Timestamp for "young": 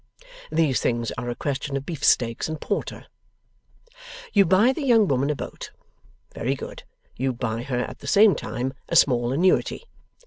4.81-5.07